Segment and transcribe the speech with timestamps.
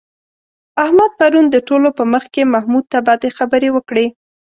[0.83, 4.05] احمد پرون د ټولو په مخ کې محمود ته بدې خبرې وکړې.